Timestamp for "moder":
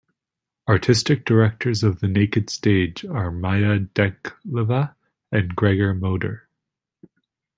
5.93-6.47